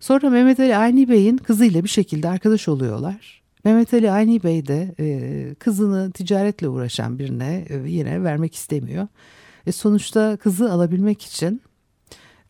Sonra 0.00 0.30
Mehmet 0.30 0.60
Ali 0.60 0.76
Ayni 0.76 1.08
Bey'in 1.08 1.36
kızıyla 1.36 1.84
bir 1.84 1.88
şekilde 1.88 2.28
arkadaş 2.28 2.68
oluyorlar. 2.68 3.42
Mehmet 3.64 3.94
Ali 3.94 4.10
Ayni 4.10 4.42
Bey 4.42 4.66
de 4.66 4.94
e, 5.00 5.54
kızını 5.54 6.12
ticaretle 6.12 6.68
uğraşan 6.68 7.18
birine 7.18 7.66
e, 7.68 7.90
yine 7.90 8.22
vermek 8.22 8.54
istemiyor. 8.54 9.08
E, 9.66 9.72
sonuçta 9.72 10.36
kızı 10.36 10.72
alabilmek 10.72 11.22
için 11.22 11.62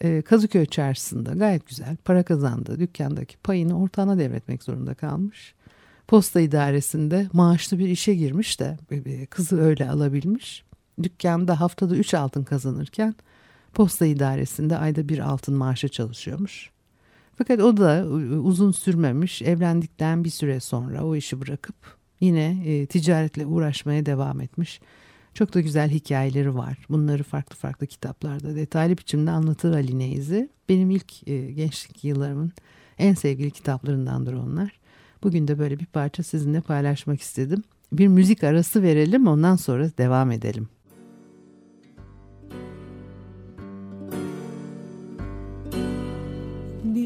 e, 0.01 0.23
Kadıköy 0.23 0.67
çarşısında 0.67 1.33
gayet 1.33 1.67
güzel 1.67 1.97
para 1.97 2.23
kazandı. 2.23 2.81
Dükkandaki 2.81 3.37
payını 3.37 3.83
ortağına 3.83 4.19
devretmek 4.19 4.63
zorunda 4.63 4.95
kalmış. 4.95 5.55
Posta 6.09 6.41
idaresinde 6.41 7.29
maaşlı 7.33 7.79
bir 7.79 7.89
işe 7.89 8.15
girmiş 8.15 8.61
de 8.61 8.79
e, 8.91 9.27
kızı 9.27 9.61
öyle 9.61 9.91
alabilmiş. 9.91 10.65
Dükkanda 11.03 11.61
haftada 11.61 11.97
3 11.97 12.15
altın 12.15 12.45
kazanırken 12.45 13.15
posta 13.75 14.07
idaresinde 14.07 14.77
ayda 14.77 15.09
bir 15.09 15.19
altın 15.19 15.55
maaşı 15.55 15.89
çalışıyormuş. 15.89 16.71
Fakat 17.39 17.61
o 17.61 17.77
da 17.77 18.07
uzun 18.43 18.73
sürmemiş. 18.73 19.43
Evlendikten 19.43 20.25
bir 20.25 20.31
süre 20.31 20.61
sonra 20.61 21.05
o 21.05 21.17
işi 21.17 21.41
bırakıp 21.41 21.77
yine 22.21 22.63
e, 22.67 22.87
ticaretle 22.87 23.47
uğraşmaya 23.47 24.07
devam 24.07 24.41
etmiş. 24.41 24.81
Çok 25.35 25.55
da 25.55 25.61
güzel 25.61 25.91
hikayeleri 25.91 26.55
var. 26.55 26.79
Bunları 26.89 27.23
farklı 27.23 27.57
farklı 27.57 27.87
kitaplarda 27.87 28.57
detaylı 28.57 28.99
biçimde 28.99 29.31
anlatır 29.31 29.75
Ali 29.75 29.99
Neyzi. 29.99 30.49
Benim 30.69 30.91
ilk 30.91 31.29
e, 31.29 31.53
gençlik 31.53 32.05
yıllarımın 32.05 32.53
en 32.99 33.15
sevgili 33.15 33.51
kitaplarındandır 33.51 34.33
onlar. 34.33 34.81
Bugün 35.23 35.49
de 35.49 35.59
böyle 35.59 35.79
bir 35.79 35.87
parça 35.87 36.23
sizinle 36.23 36.61
paylaşmak 36.61 37.21
istedim. 37.21 37.63
Bir 37.93 38.07
müzik 38.09 38.45
arası 38.45 38.83
verelim 38.83 39.27
ondan 39.27 39.57
sonra 39.57 39.91
devam 39.99 40.31
edelim. 40.31 40.69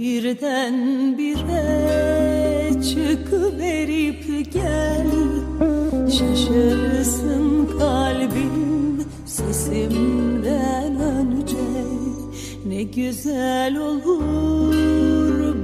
Birden 0.05 0.75
bire 1.19 2.71
çıkıverip 2.83 4.53
gel. 4.53 5.07
Şaşırsın 6.11 7.69
kalbim 7.79 9.05
sesimden 9.27 11.01
önce. 11.01 11.57
Ne 12.67 12.83
güzel 12.83 13.77
olur 13.77 14.75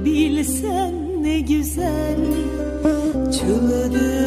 bilsen 0.05 1.23
ne 1.23 1.39
güzel. 1.39 2.19
Çıldırırım 3.31 4.20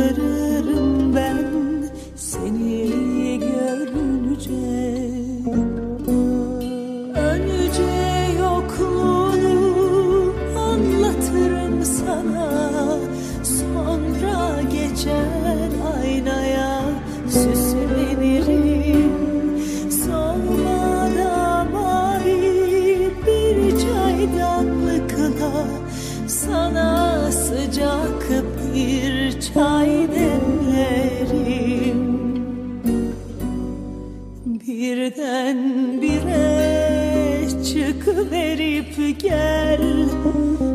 çıkıverip 38.14 39.20
gel 39.20 39.80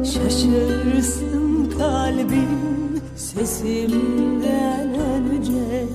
Şaşırsın 0.04 1.74
kalbim 1.78 3.02
sesimden 3.16 4.94
önce. 4.94 5.86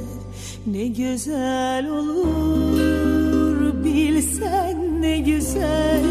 Ne 0.66 0.86
güzel 0.86 1.88
olur 1.88 3.84
bilsen 3.84 5.02
ne 5.02 5.18
güzel 5.18 6.02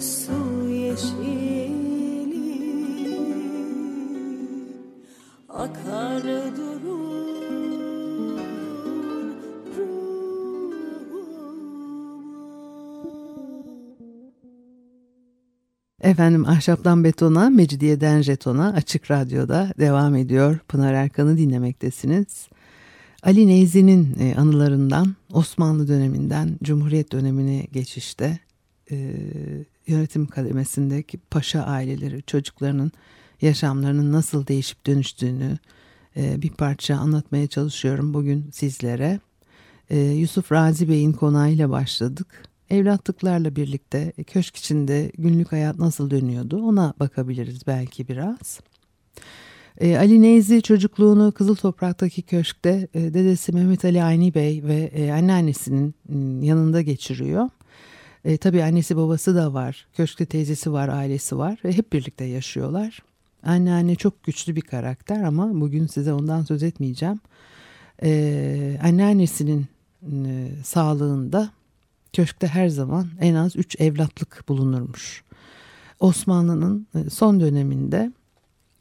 su 0.00 0.68
yeşili 0.68 1.70
Akar 5.48 6.22
durur 6.56 7.30
Efendim 16.00 16.44
Ahşaptan 16.46 17.04
Betona, 17.04 17.50
Mecidiyeden 17.50 18.20
Jeton'a 18.22 18.72
Açık 18.72 19.10
Radyo'da 19.10 19.72
devam 19.78 20.14
ediyor. 20.14 20.58
Pınar 20.68 20.94
Erkan'ı 20.94 21.38
dinlemektesiniz. 21.38 22.48
Ali 23.22 23.46
Neyzi'nin 23.46 24.16
e, 24.20 24.34
anılarından 24.34 25.16
Osmanlı 25.32 25.88
döneminden 25.88 26.58
Cumhuriyet 26.62 27.12
dönemine 27.12 27.66
geçişte 27.72 28.38
e, 28.90 29.16
yönetim 29.86 30.26
kademesindeki 30.26 31.18
paşa 31.18 31.62
aileleri 31.62 32.22
çocuklarının 32.22 32.92
yaşamlarının 33.42 34.12
nasıl 34.12 34.46
değişip 34.46 34.86
dönüştüğünü 34.86 35.58
e, 36.16 36.42
bir 36.42 36.50
parça 36.50 36.97
anlatmaya 36.97 37.47
çalışıyorum 37.47 38.14
bugün 38.14 38.50
sizlere. 38.52 39.21
Yusuf 40.14 40.52
Razi 40.52 40.88
Bey'in 40.88 41.12
konağıyla 41.12 41.71
başladık. 41.71 42.26
Evlatlıklarla 42.71 43.56
birlikte 43.56 44.12
köşk 44.26 44.56
içinde 44.56 45.12
günlük 45.18 45.52
hayat 45.52 45.78
nasıl 45.78 46.10
dönüyordu 46.10 46.62
ona 46.62 46.95
bakabiliriz 47.00 47.66
belki 47.66 48.08
biraz. 48.08 48.60
E, 49.80 49.99
Ali 49.99 50.23
Neyzi 50.23 50.62
çocukluğunu 50.62 51.32
Kızıl 51.32 51.54
Toprak'taki 51.54 52.23
köşkte 52.23 52.88
e, 52.95 53.00
dedesi 53.14 53.52
Mehmet 53.52 53.84
Ali 53.84 54.02
Ayni 54.02 54.34
Bey 54.34 54.62
ve 54.64 54.90
e, 54.95 55.12
anneannesinin 55.12 55.95
m, 56.08 56.47
yanında 56.47 56.82
geçiriyor. 56.82 57.49
E, 58.25 58.36
tabii 58.36 58.62
annesi 58.62 58.97
babası 58.97 59.34
da 59.34 59.54
var, 59.54 59.86
köşkte 59.97 60.26
teyzesi 60.26 60.73
var, 60.73 60.88
ailesi 60.88 61.38
var 61.38 61.58
ve 61.64 61.73
hep 61.73 61.93
birlikte 61.93 62.25
yaşıyorlar. 62.25 63.02
Anneanne 63.43 63.95
çok 63.95 64.25
güçlü 64.25 64.56
bir 64.56 64.60
karakter 64.60 65.23
ama 65.23 65.60
bugün 65.60 65.86
size 65.86 66.12
ondan 66.12 66.43
söz 66.43 66.62
etmeyeceğim. 66.62 67.21
E, 68.02 68.80
anneannesinin 68.82 69.66
e, 70.02 70.49
sağlığında 70.64 71.50
köşkte 72.12 72.47
her 72.47 72.69
zaman 72.69 73.06
en 73.21 73.34
az 73.34 73.56
3 73.56 73.80
evlatlık 73.80 74.45
bulunurmuş. 74.49 75.25
Osmanlı'nın 76.00 76.86
e, 76.95 77.10
son 77.10 77.40
döneminde 77.40 78.12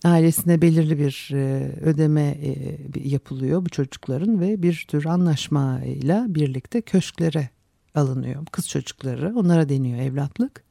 ailesine 0.03 0.61
belirli 0.61 0.99
bir 0.99 1.29
e, 1.33 1.71
ödeme 1.81 2.21
e, 2.21 2.79
yapılıyor 3.09 3.65
bu 3.65 3.69
çocukların 3.69 4.39
ve 4.39 4.63
bir 4.63 4.85
tür 4.87 5.05
anlaşmayla 5.05 6.25
birlikte 6.29 6.81
köşklere 6.81 7.49
alınıyor. 7.95 8.45
Kız 8.45 8.69
çocukları 8.69 9.33
onlara 9.35 9.69
deniyor 9.69 9.99
evlatlık. 9.99 10.63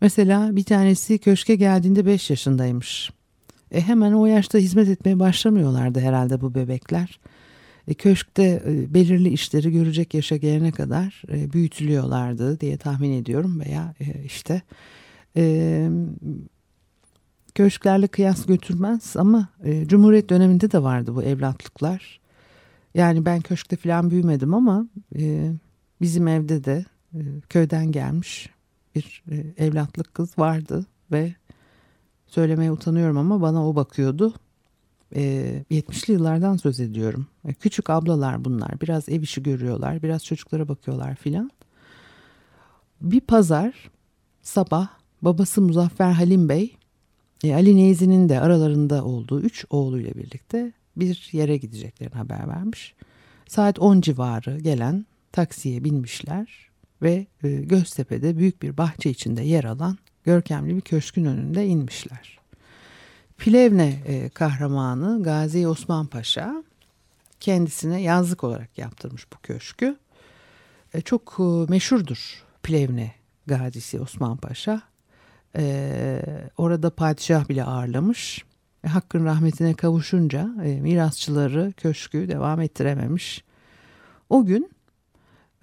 Mesela 0.00 0.56
bir 0.56 0.64
tanesi 0.64 1.18
köşke 1.18 1.54
geldiğinde 1.54 2.06
5 2.06 2.30
yaşındaymış. 2.30 3.10
E 3.70 3.80
hemen 3.80 4.12
o 4.12 4.26
yaşta 4.26 4.58
hizmet 4.58 4.88
etmeye 4.88 5.18
başlamıyorlardı 5.18 6.00
herhalde 6.00 6.40
bu 6.40 6.54
bebekler. 6.54 7.20
E, 7.88 7.94
köşkte 7.94 8.62
e, 8.66 8.94
belirli 8.94 9.28
işleri 9.28 9.72
görecek 9.72 10.14
yaşa 10.14 10.36
gelene 10.36 10.72
kadar 10.72 11.22
büyütülüyorlardı 11.28 12.60
diye 12.60 12.76
tahmin 12.76 13.12
ediyorum 13.12 13.60
veya 13.60 13.94
işte 14.24 14.62
e, 15.36 15.88
köşklerle 17.54 18.06
kıyas 18.06 18.46
götürmez 18.46 19.16
ama 19.16 19.48
e, 19.64 19.88
Cumhuriyet 19.88 20.30
döneminde 20.30 20.70
de 20.70 20.82
vardı 20.82 21.14
bu 21.14 21.22
evlatlıklar. 21.22 22.20
Yani 22.94 23.24
ben 23.24 23.40
köşkte 23.40 23.76
falan 23.76 24.10
büyümedim 24.10 24.54
ama 24.54 24.86
e, 25.18 25.52
bizim 26.00 26.28
evde 26.28 26.64
de 26.64 26.84
e, 27.14 27.20
köyden 27.48 27.92
gelmiş 27.92 28.50
bir 28.94 29.22
e, 29.30 29.64
evlatlık 29.64 30.14
kız 30.14 30.38
vardı 30.38 30.86
ve 31.12 31.34
söylemeye 32.26 32.72
utanıyorum 32.72 33.18
ama 33.18 33.40
bana 33.40 33.68
o 33.68 33.76
bakıyordu. 33.76 34.34
E, 35.14 35.64
70'li 35.70 36.12
yıllardan 36.12 36.56
söz 36.56 36.80
ediyorum. 36.80 37.26
E, 37.44 37.54
küçük 37.54 37.90
ablalar 37.90 38.44
bunlar. 38.44 38.80
Biraz 38.80 39.08
ev 39.08 39.22
işi 39.22 39.42
görüyorlar, 39.42 40.02
biraz 40.02 40.24
çocuklara 40.24 40.68
bakıyorlar 40.68 41.14
filan. 41.14 41.50
Bir 43.00 43.20
pazar 43.20 43.90
sabah 44.42 44.88
babası 45.22 45.62
Muzaffer 45.62 46.12
Halim 46.12 46.48
Bey 46.48 46.76
e, 47.44 47.54
Ali 47.54 47.76
Neyzi'nin 47.76 48.28
de 48.28 48.40
aralarında 48.40 49.04
olduğu 49.04 49.40
üç 49.40 49.64
oğluyla 49.70 50.14
birlikte 50.14 50.72
bir 50.96 51.30
yere 51.32 51.56
gideceklerini 51.56 52.14
haber 52.14 52.48
vermiş. 52.48 52.94
Saat 53.48 53.78
10 53.78 54.00
civarı 54.00 54.58
gelen 54.58 55.06
taksiye 55.32 55.84
binmişler 55.84 56.68
ve 57.02 57.26
e, 57.44 57.48
Göztepe'de 57.50 58.38
büyük 58.38 58.62
bir 58.62 58.76
bahçe 58.76 59.10
içinde 59.10 59.42
yer 59.42 59.64
alan 59.64 59.98
görkemli 60.24 60.76
bir 60.76 60.80
köşkün 60.80 61.24
önünde 61.24 61.66
inmişler. 61.66 62.38
Plevne 63.38 64.02
e, 64.06 64.28
kahramanı 64.28 65.22
Gazi 65.22 65.68
Osman 65.68 66.06
Paşa 66.06 66.64
kendisine 67.40 68.02
yazlık 68.02 68.44
olarak 68.44 68.78
yaptırmış 68.78 69.26
bu 69.32 69.36
köşkü. 69.42 69.96
E, 70.94 71.00
çok 71.00 71.36
e, 71.38 71.72
meşhurdur 71.72 72.44
Plevne 72.62 73.14
Gazisi 73.46 74.00
Osman 74.00 74.36
Paşa. 74.36 74.91
E, 75.56 76.20
orada 76.56 76.90
padişah 76.90 77.48
bile 77.48 77.64
ağırlamış. 77.64 78.44
E, 78.84 78.88
hakkın 78.88 79.24
rahmetine 79.24 79.74
kavuşunca 79.74 80.50
e, 80.64 80.80
mirasçıları 80.80 81.72
köşkü 81.76 82.28
devam 82.28 82.60
ettirememiş. 82.60 83.44
O 84.30 84.44
gün 84.44 84.70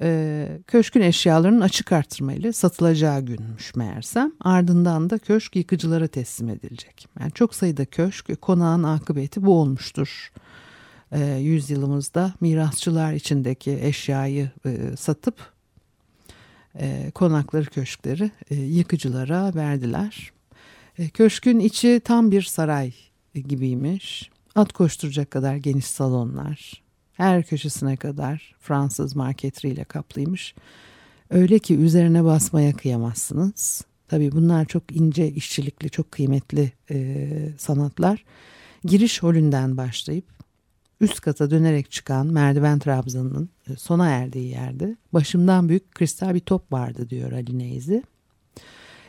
e, 0.01 0.47
köşkün 0.67 1.01
eşyalarının 1.01 1.61
açık 1.61 1.91
artırmayla 1.91 2.53
satılacağı 2.53 3.21
günmüş 3.21 3.75
meğersem. 3.75 4.31
Ardından 4.41 5.09
da 5.09 5.17
köşk 5.17 5.55
yıkıcılara 5.55 6.07
teslim 6.07 6.49
edilecek. 6.49 7.07
Yani 7.19 7.31
çok 7.31 7.55
sayıda 7.55 7.85
köşk 7.85 8.41
konağın 8.41 8.83
akıbeti 8.83 9.45
bu 9.45 9.59
olmuştur. 9.59 10.31
E, 11.11 11.35
yüzyılımızda 11.35 12.33
mirasçılar 12.41 13.13
içindeki 13.13 13.79
eşyayı 13.81 14.49
e, 14.65 14.97
satıp 14.97 15.58
e, 16.75 17.11
konakları 17.15 17.65
köşkleri 17.65 18.31
e, 18.49 18.55
yıkıcılara 18.55 19.55
verdiler. 19.55 20.31
E, 20.97 21.09
köşkün 21.09 21.59
içi 21.59 22.01
tam 22.03 22.31
bir 22.31 22.41
saray 22.41 22.93
gibiymiş. 23.33 24.29
At 24.55 24.73
koşturacak 24.73 25.31
kadar 25.31 25.55
geniş 25.55 25.85
salonlar, 25.85 26.81
her 27.13 27.43
köşesine 27.43 27.97
kadar 27.97 28.55
Fransız 28.59 29.15
marketriyle 29.15 29.83
kaplıymış. 29.83 30.55
Öyle 31.29 31.59
ki 31.59 31.75
üzerine 31.75 32.23
basmaya 32.23 32.73
kıyamazsınız. 32.73 33.85
Tabii 34.07 34.31
bunlar 34.31 34.65
çok 34.65 34.95
ince 34.95 35.31
işçilikli, 35.31 35.89
çok 35.89 36.11
kıymetli 36.11 36.71
e, 36.91 37.27
sanatlar. 37.57 38.23
Giriş 38.83 39.23
holünden 39.23 39.77
başlayıp 39.77 40.25
üst 41.01 41.21
kata 41.21 41.51
dönerek 41.51 41.91
çıkan 41.91 42.27
merdiven 42.27 42.79
trabzanının 42.79 43.49
sona 43.77 44.07
erdiği 44.09 44.49
yerde 44.49 44.95
başımdan 45.13 45.69
büyük 45.69 45.91
kristal 45.91 46.33
bir 46.33 46.39
top 46.39 46.71
vardı 46.71 47.09
diyor 47.09 47.31
Ali 47.31 47.59
Neyzi. 47.59 48.03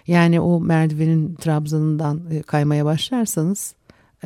Yani 0.06 0.40
o 0.40 0.60
merdivenin 0.60 1.34
trabzanından 1.34 2.30
e, 2.30 2.42
kaymaya 2.42 2.84
başlarsanız 2.84 3.74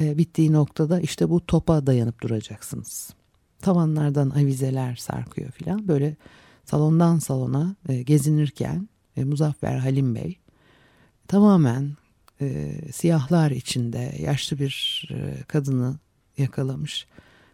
e, 0.01 0.19
bittiği 0.19 0.53
noktada 0.53 1.01
işte 1.01 1.31
bu 1.31 1.47
topa 1.47 1.87
dayanıp 1.87 2.23
duracaksınız 2.23 3.15
tavanlardan 3.65 4.31
avizeler 4.31 4.97
sarkıyor 4.97 5.51
filan. 5.51 5.89
Böyle 5.89 6.17
salondan 6.65 7.19
salona 7.19 7.77
e, 7.89 8.03
gezinirken 8.03 8.89
e, 9.17 9.25
Muzaffer 9.25 9.79
Halim 9.79 10.15
Bey 10.15 10.39
tamamen 11.29 11.97
e, 12.41 12.75
siyahlar 12.93 13.51
içinde 13.51 14.15
yaşlı 14.21 14.59
bir 14.59 15.05
e, 15.11 15.43
kadını 15.43 15.99
yakalamış. 16.39 17.07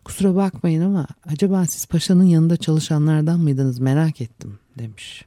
Kusura 0.04 0.34
bakmayın 0.34 0.82
ama 0.82 1.06
acaba 1.26 1.66
siz 1.66 1.86
paşanın 1.86 2.24
yanında 2.24 2.56
çalışanlardan 2.56 3.40
mıydınız 3.40 3.78
merak 3.78 4.20
ettim 4.20 4.58
demiş. 4.78 5.24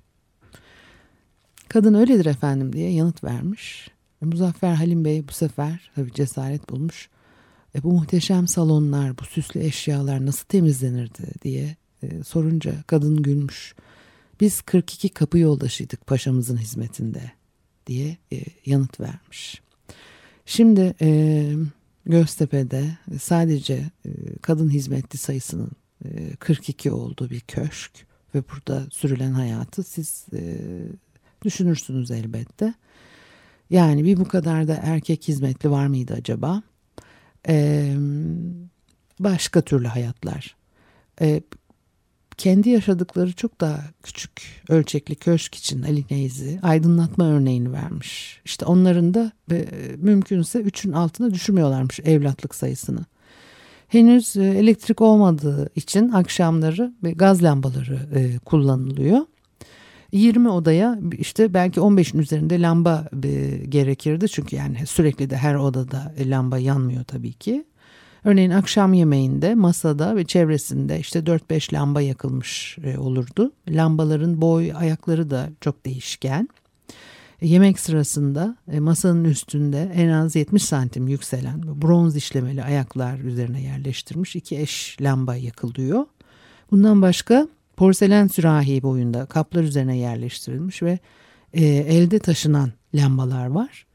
Kadın 1.69 1.93
öyledir 1.93 2.25
efendim 2.25 2.73
diye 2.73 2.91
yanıt 2.91 3.23
vermiş. 3.23 3.89
E, 4.21 4.25
Muzaffer 4.25 4.73
Halim 4.73 5.05
Bey 5.05 5.27
bu 5.27 5.33
sefer 5.33 5.91
tabii 5.95 6.13
cesaret 6.13 6.69
bulmuş. 6.69 7.09
E, 7.75 7.83
bu 7.83 7.91
muhteşem 7.91 8.47
salonlar, 8.47 9.17
bu 9.17 9.23
süslü 9.23 9.59
eşyalar 9.59 10.25
nasıl 10.25 10.45
temizlenirdi 10.45 11.23
diye 11.41 11.75
e, 12.03 12.23
sorunca 12.23 12.83
kadın 12.87 13.23
gülmüş. 13.23 13.75
Biz 14.41 14.61
42 14.61 15.09
kapı 15.09 15.37
yoldaşıydık 15.37 16.07
paşamızın 16.07 16.57
hizmetinde 16.57 17.31
diye 17.87 18.17
e, 18.33 18.43
yanıt 18.65 18.99
vermiş. 18.99 19.61
Şimdi 20.45 20.95
e, 21.01 21.49
Göztepe'de 22.05 22.97
sadece 23.19 23.73
e, 24.05 24.09
kadın 24.41 24.69
hizmetli 24.69 25.17
sayısının 25.17 25.71
e, 26.05 26.35
42 26.35 26.91
olduğu 26.91 27.29
bir 27.29 27.39
köşk 27.39 27.91
ve 28.35 28.43
burada 28.51 28.83
sürülen 28.91 29.31
hayatı 29.31 29.83
siz 29.83 30.25
e, 30.33 30.57
düşünürsünüz 31.43 32.11
elbette. 32.11 32.73
Yani 33.69 34.03
bir 34.03 34.17
bu 34.17 34.27
kadar 34.27 34.67
da 34.67 34.79
erkek 34.83 35.27
hizmetli 35.27 35.71
var 35.71 35.87
mıydı 35.87 36.13
acaba? 36.13 36.63
Başka 39.19 39.61
türlü 39.61 39.87
hayatlar. 39.87 40.55
Kendi 42.37 42.69
yaşadıkları 42.69 43.33
çok 43.33 43.61
daha 43.61 43.79
küçük 44.03 44.63
ölçekli 44.69 45.15
köşk 45.15 45.55
için 45.55 45.83
Ali 45.83 46.05
Neyzi 46.11 46.59
aydınlatma 46.63 47.25
örneğini 47.25 47.71
vermiş. 47.71 48.41
İşte 48.45 48.65
onların 48.65 49.13
da 49.13 49.31
e, 49.51 49.65
mümkünse 49.97 50.59
üçün 50.59 50.91
altına 50.91 51.33
düşürmüyorlarmış 51.33 51.99
evlatlık 51.99 52.55
sayısını. 52.55 53.05
Henüz 53.87 54.35
e, 54.37 54.43
elektrik 54.43 55.01
olmadığı 55.01 55.69
için 55.75 56.09
akşamları 56.09 56.93
gaz 57.15 57.43
lambaları 57.43 57.99
e, 58.15 58.39
kullanılıyor. 58.39 59.19
20 60.11 60.49
odaya 60.49 60.99
işte 61.17 61.53
belki 61.53 61.79
15'in 61.79 62.19
üzerinde 62.19 62.61
lamba 62.61 63.09
e, 63.23 63.57
gerekirdi. 63.69 64.29
Çünkü 64.29 64.55
yani 64.55 64.87
sürekli 64.87 65.29
de 65.29 65.37
her 65.37 65.55
odada 65.55 66.13
e, 66.17 66.29
lamba 66.29 66.57
yanmıyor 66.57 67.03
tabii 67.03 67.33
ki. 67.33 67.65
Örneğin 68.25 68.51
akşam 68.51 68.93
yemeğinde 68.93 69.55
masada 69.55 70.15
ve 70.15 70.25
çevresinde 70.25 70.99
işte 70.99 71.19
4-5 71.19 71.73
lamba 71.73 72.01
yakılmış 72.01 72.77
e, 72.83 72.97
olurdu. 72.97 73.51
Lambaların 73.69 74.41
boy 74.41 74.73
ayakları 74.75 75.29
da 75.29 75.49
çok 75.61 75.85
değişken. 75.85 76.49
Yemek 77.41 77.79
sırasında 77.79 78.57
masanın 78.79 79.23
üstünde 79.23 79.91
en 79.95 80.09
az 80.09 80.35
70 80.35 80.63
santim 80.63 81.07
yükselen 81.07 81.81
bronz 81.81 82.15
işlemeli 82.15 82.63
ayaklar 82.63 83.19
üzerine 83.19 83.61
yerleştirmiş 83.61 84.35
iki 84.35 84.59
eş 84.59 84.97
lamba 85.01 85.35
yakılıyor. 85.35 86.05
Bundan 86.71 87.01
başka 87.01 87.47
porselen 87.77 88.27
sürahi 88.27 88.83
boyunda 88.83 89.25
kaplar 89.25 89.63
üzerine 89.63 89.97
yerleştirilmiş 89.97 90.83
ve 90.83 90.99
e, 91.53 91.65
elde 91.65 92.19
taşınan 92.19 92.71
lambalar 92.95 93.47
var. 93.47 93.85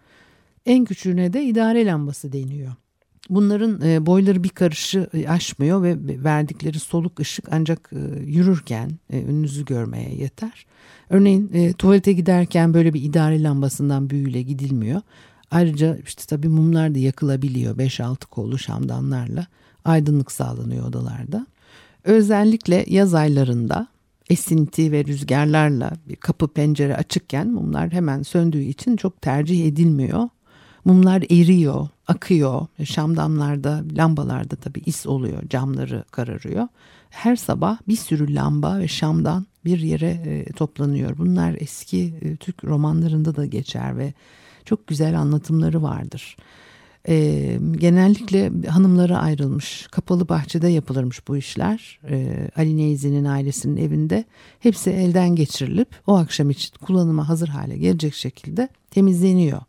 En 0.67 0.85
küçüğüne 0.85 1.33
de 1.33 1.45
idare 1.45 1.87
lambası 1.87 2.33
deniyor. 2.33 2.73
Bunların 3.31 3.81
e, 3.81 4.07
boyları 4.07 4.45
bir 4.45 4.49
karışı 4.49 5.09
e, 5.14 5.29
aşmıyor 5.29 5.83
ve 5.83 6.25
verdikleri 6.25 6.79
soluk 6.79 7.21
ışık 7.21 7.49
ancak 7.51 7.91
e, 7.93 8.21
yürürken 8.21 8.91
önünüzü 9.11 9.64
görmeye 9.64 10.14
yeter. 10.14 10.67
Örneğin 11.11 11.73
tuvalete 11.73 12.12
giderken 12.12 12.75
böyle 12.75 12.95
bir 12.95 13.03
idare 13.03 13.43
lambasından 13.43 14.11
büyüyle 14.11 14.43
gidilmiyor. 14.43 15.01
Ayrıca 15.51 15.99
işte 16.07 16.23
tabii 16.27 16.49
mumlar 16.49 16.95
da 16.95 16.99
yakılabiliyor 16.99 17.79
5-6 17.79 18.27
kollu 18.27 18.59
şamdanlarla 18.59 19.47
aydınlık 19.85 20.33
sağlanıyor 20.33 20.88
odalarda. 20.88 21.47
Özellikle 22.05 22.85
yaz 22.88 23.14
aylarında 23.14 23.88
esinti 24.31 24.93
ve 24.93 25.05
rüzgarlarla 25.05 25.93
bir 26.09 26.17
kapı 26.17 26.49
pencere 26.49 26.97
açıkken 26.97 27.49
mumlar 27.49 27.93
hemen 27.93 28.23
söndüğü 28.23 28.62
için 28.62 28.97
çok 28.97 29.23
tercih 29.23 29.67
edilmiyor. 29.67 30.29
Mumlar 30.88 31.22
eriyor, 31.22 31.88
akıyor. 32.07 32.66
Şamdanlarda, 32.85 33.85
lambalarda 33.96 34.57
tabii 34.57 34.83
is 34.87 35.07
oluyor, 35.07 35.42
camları 35.48 36.05
kararıyor. 36.11 36.68
Her 37.11 37.37
sabah 37.37 37.79
bir 37.88 37.96
sürü 37.96 38.35
lamba 38.35 38.79
ve 38.79 38.88
şamdan 38.88 39.46
bir 39.64 39.79
yere 39.79 40.11
e, 40.11 40.53
toplanıyor. 40.53 41.18
Bunlar 41.18 41.57
eski 41.61 42.14
e, 42.22 42.37
Türk 42.37 42.64
romanlarında 42.64 43.37
da 43.37 43.46
geçer 43.46 43.98
ve 43.98 44.12
çok 44.64 44.87
güzel 44.87 45.18
anlatımları 45.18 45.83
vardır. 45.83 46.37
E, 47.09 47.59
genellikle 47.72 48.68
hanımlara 48.68 49.18
ayrılmış 49.18 49.87
kapalı 49.90 50.29
bahçede 50.29 50.68
yapılırmış 50.68 51.29
bu 51.29 51.37
işler. 51.37 52.01
E, 52.11 52.48
Ali 52.57 52.77
Neyzi'nin 52.77 53.24
ailesinin 53.24 53.77
evinde 53.77 54.24
hepsi 54.61 54.90
elden 54.90 55.37
geçirilip 55.37 55.88
o 56.07 56.16
akşam 56.16 56.51
için 56.51 56.74
kullanıma 56.83 57.29
hazır 57.29 57.48
hale 57.48 57.79
gelecek 57.79 58.14
şekilde 58.14 58.68
temizleniyor. 58.90 59.61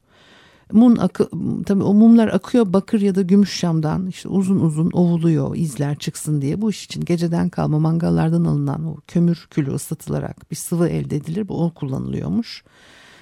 Mum 0.72 1.00
akı, 1.00 1.30
tabii 1.66 1.84
o 1.84 1.94
mumlar 1.94 2.28
akıyor 2.28 2.74
bakır 2.74 3.02
ya 3.02 3.16
da 3.16 3.22
gümüş 3.22 3.54
şamdan 3.54 4.08
işte 4.08 4.30
uzun 4.30 4.60
uzun 4.60 4.92
ovuluyor 4.92 5.56
izler 5.56 5.96
çıksın 5.96 6.42
diye. 6.42 6.62
Bu 6.62 6.70
iş 6.70 6.86
için 6.86 7.06
geceden 7.06 7.50
kalma 7.50 7.80
mangallardan 7.80 8.46
alınan 8.46 8.86
o 8.86 8.98
kömür 9.08 9.48
külü 9.50 9.72
ıslatılarak 9.74 10.52
bir 10.52 10.56
sıvı 10.56 10.90
elde 10.90 11.16
edilir. 11.16 11.48
Bu 11.48 11.64
o 11.66 11.74
kullanılıyormuş. 11.74 12.64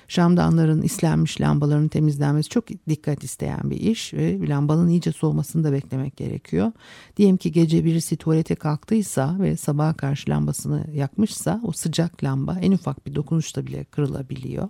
Şamdanların 0.07 0.81
islenmiş 0.81 1.41
lambaların 1.41 1.87
temizlenmesi 1.87 2.49
çok 2.49 2.67
dikkat 2.89 3.23
isteyen 3.23 3.69
bir 3.69 3.79
iş 3.79 4.13
ve 4.13 4.47
lambanın 4.47 4.87
iyice 4.87 5.11
soğumasını 5.11 5.63
da 5.63 5.71
beklemek 5.71 6.17
gerekiyor. 6.17 6.71
Diyelim 7.17 7.37
ki 7.37 7.51
gece 7.51 7.85
birisi 7.85 8.17
tuvalete 8.17 8.55
kalktıysa 8.55 9.35
ve 9.39 9.57
sabaha 9.57 9.93
karşı 9.93 10.29
lambasını 10.29 10.87
yakmışsa 10.93 11.61
o 11.63 11.71
sıcak 11.71 12.23
lamba 12.23 12.57
en 12.61 12.71
ufak 12.71 13.07
bir 13.07 13.15
dokunuşta 13.15 13.67
bile 13.67 13.83
kırılabiliyor. 13.83 14.69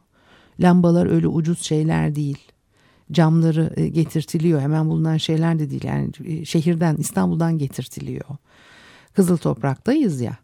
Lambalar 0.59 1.05
öyle 1.05 1.27
ucuz 1.27 1.61
şeyler 1.61 2.15
değil 2.15 2.37
camları 3.11 3.73
e, 3.77 3.87
getirtiliyor. 3.87 4.61
Hemen 4.61 4.89
bulunan 4.89 5.17
şeyler 5.17 5.59
de 5.59 5.69
değil. 5.69 5.83
Yani 5.83 6.11
e, 6.25 6.45
şehirden 6.45 6.95
İstanbul'dan 6.95 7.57
getirtiliyor. 7.57 8.25
Kızıl 9.13 9.37
topraktayız 9.37 10.21
ya. 10.21 10.37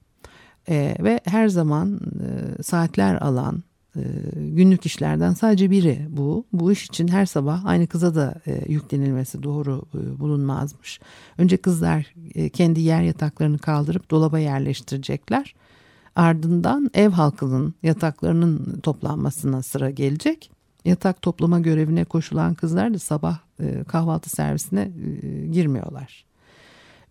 E, 0.70 0.96
ve 1.00 1.20
her 1.26 1.48
zaman 1.48 2.00
e, 2.00 2.64
saatler 2.64 3.16
alan 3.16 3.64
e, 3.96 4.02
günlük 4.36 4.86
işlerden 4.86 5.34
sadece 5.34 5.72
biri 5.72 6.08
bu. 6.10 6.46
Bu 6.54 6.72
iş 6.72 6.86
için 6.86 7.08
her 7.08 7.26
sabah 7.26 7.66
aynı 7.66 7.88
kıza 7.88 8.16
da 8.16 8.36
e, 8.48 8.72
yüklenilmesi 8.72 9.44
doğru 9.44 9.82
e, 9.96 10.20
bulunmazmış. 10.20 11.00
Önce 11.38 11.58
kızlar 11.58 12.14
e, 12.36 12.50
kendi 12.50 12.82
yer 12.82 13.02
yataklarını 13.02 13.58
kaldırıp 13.58 14.12
dolaba 14.12 14.40
yerleştirecekler. 14.40 15.56
Ardından 16.16 16.90
ev 16.94 17.10
halkının 17.10 17.74
yataklarının 17.84 18.80
toplanmasına 18.84 19.62
sıra 19.62 19.90
gelecek 19.90 20.52
yatak 20.86 21.22
toplama 21.22 21.60
görevine 21.60 22.04
koşulan 22.04 22.54
kızlar 22.54 22.94
da 22.94 23.00
sabah 23.00 23.40
e, 23.60 23.84
kahvaltı 23.84 24.30
servisine 24.30 24.92
e, 25.22 25.48
girmiyorlar. 25.48 26.26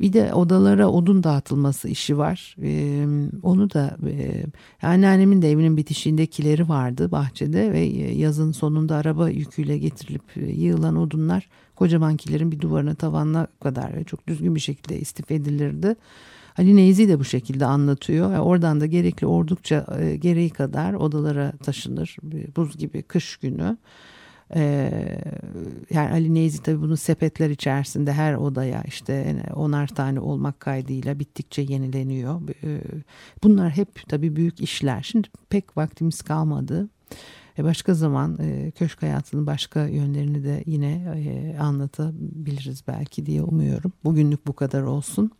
Bir 0.02 0.12
de 0.12 0.34
odalara 0.34 0.88
odun 0.88 1.22
dağıtılması 1.22 1.88
işi 1.88 2.18
var. 2.18 2.56
Ee, 2.62 3.06
onu 3.42 3.70
da 3.70 3.96
e, 4.06 4.44
anneannemin 4.86 5.42
de 5.42 5.50
evinin 5.50 5.76
bitişiğindekileri 5.76 6.68
vardı 6.68 7.10
bahçede 7.12 7.72
ve 7.72 7.80
yazın 8.14 8.52
sonunda 8.52 8.96
araba 8.96 9.28
yüküyle 9.28 9.78
getirilip 9.78 10.22
e, 10.36 10.40
yığılan 10.40 10.96
odunlar 10.96 11.48
kocamankilerin 11.76 12.52
bir 12.52 12.60
duvarına 12.60 12.94
tavanına 12.94 13.46
kadar 13.62 14.04
çok 14.04 14.26
düzgün 14.26 14.54
bir 14.54 14.60
şekilde 14.60 15.00
istif 15.00 15.30
edilirdi. 15.30 15.96
Ali 16.58 16.76
Neyzi 16.76 17.08
de 17.08 17.18
bu 17.18 17.24
şekilde 17.24 17.66
anlatıyor. 17.66 18.32
Yani 18.32 18.40
oradan 18.40 18.80
da 18.80 18.86
gerekli 18.86 19.26
oldukça 19.26 19.86
e, 20.00 20.16
gereği 20.16 20.50
kadar 20.50 20.94
odalara 20.94 21.52
taşınır. 21.52 22.16
Buz 22.56 22.78
gibi 22.78 23.02
kış 23.02 23.36
günü. 23.36 23.76
Ee, 24.54 25.18
yani 25.90 26.10
Ali 26.10 26.34
Neyzi 26.34 26.62
tabii 26.62 26.80
bunu 26.80 26.96
sepetler 26.96 27.50
içerisinde 27.50 28.12
her 28.12 28.34
odaya 28.34 28.82
işte 28.86 29.42
onar 29.54 29.86
tane 29.88 30.20
olmak 30.20 30.60
kaydıyla 30.60 31.18
bittikçe 31.18 31.62
yenileniyor. 31.62 32.40
Ee, 32.64 32.80
bunlar 33.42 33.70
hep 33.70 34.08
tabii 34.08 34.36
büyük 34.36 34.60
işler. 34.60 35.02
Şimdi 35.02 35.28
pek 35.50 35.76
vaktimiz 35.76 36.22
kalmadı. 36.22 36.88
E, 37.58 37.64
başka 37.64 37.94
zaman 37.94 38.38
e, 38.40 38.70
köşk 38.70 39.02
hayatının 39.02 39.46
başka 39.46 39.86
yönlerini 39.86 40.44
de 40.44 40.62
yine 40.66 40.92
e, 41.16 41.58
anlatabiliriz 41.58 42.82
belki 42.88 43.26
diye 43.26 43.42
umuyorum. 43.42 43.92
Bugünlük 44.04 44.46
bu 44.46 44.52
kadar 44.52 44.82
olsun. 44.82 45.30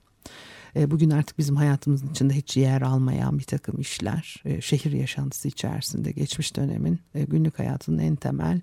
E, 0.77 0.91
bugün 0.91 1.11
artık 1.11 1.39
bizim 1.39 1.57
hayatımızın 1.57 2.11
içinde 2.11 2.35
hiç 2.35 2.57
yer 2.57 2.83
almayan 2.83 3.39
bir 3.39 3.45
takım 3.45 3.81
işler, 3.81 4.43
e, 4.45 4.61
şehir 4.61 4.93
yaşantısı 4.93 5.49
içerisinde 5.49 6.13
geçmiş 6.13 6.57
dönemin 6.57 7.01
e, 7.15 7.25
günlük 7.25 7.59
hayatının 7.59 7.99
en 7.99 8.17
temel 8.17 8.61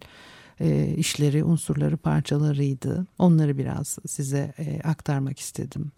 işleri, 0.97 1.43
unsurları, 1.43 1.97
parçalarıydı. 1.97 3.07
Onları 3.19 3.57
biraz 3.57 3.97
size 4.07 4.53
aktarmak 4.83 5.39
istedim. 5.39 5.91